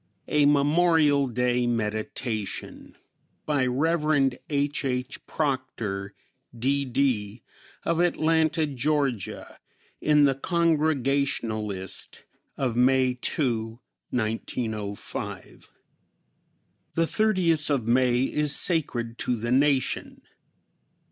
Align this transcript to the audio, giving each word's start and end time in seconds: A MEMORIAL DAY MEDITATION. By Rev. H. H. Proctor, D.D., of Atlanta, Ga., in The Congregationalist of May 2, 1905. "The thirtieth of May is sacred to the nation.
A 0.29 0.47
MEMORIAL 0.47 1.27
DAY 1.27 1.67
MEDITATION. 1.67 2.95
By 3.45 3.67
Rev. 3.67 4.33
H. 4.49 4.83
H. 4.83 5.27
Proctor, 5.27 6.15
D.D., 6.57 7.43
of 7.85 7.99
Atlanta, 7.99 8.65
Ga., 8.65 9.45
in 10.01 10.25
The 10.25 10.33
Congregationalist 10.33 12.23
of 12.57 12.75
May 12.75 13.13
2, 13.13 13.79
1905. 14.09 15.71
"The 16.95 17.05
thirtieth 17.05 17.69
of 17.69 17.85
May 17.85 18.23
is 18.23 18.55
sacred 18.55 19.19
to 19.19 19.35
the 19.35 19.51
nation. 19.51 20.23